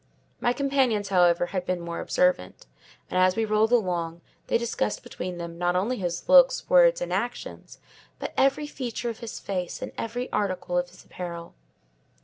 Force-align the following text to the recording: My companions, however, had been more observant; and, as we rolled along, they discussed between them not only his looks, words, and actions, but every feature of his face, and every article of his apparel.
My 0.39 0.51
companions, 0.51 1.09
however, 1.09 1.45
had 1.45 1.63
been 1.63 1.79
more 1.79 1.99
observant; 1.99 2.65
and, 3.07 3.19
as 3.19 3.35
we 3.35 3.45
rolled 3.45 3.71
along, 3.71 4.21
they 4.47 4.57
discussed 4.57 5.03
between 5.03 5.37
them 5.37 5.59
not 5.59 5.75
only 5.75 5.99
his 5.99 6.27
looks, 6.27 6.67
words, 6.67 7.01
and 7.01 7.13
actions, 7.13 7.77
but 8.17 8.33
every 8.35 8.65
feature 8.65 9.11
of 9.11 9.19
his 9.19 9.39
face, 9.39 9.79
and 9.79 9.91
every 9.99 10.27
article 10.33 10.75
of 10.75 10.89
his 10.89 11.05
apparel. 11.05 11.53